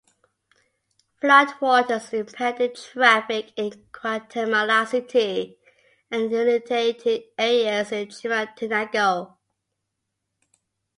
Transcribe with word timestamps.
Floodwaters 1.21 2.11
impeded 2.11 2.73
traffic 2.75 3.51
in 3.55 3.85
Guatemala 3.91 4.87
City 4.87 5.59
and 6.09 6.33
inundated 6.33 7.25
areas 7.37 7.91
in 7.91 8.07
Chimaltenango. 8.07 9.37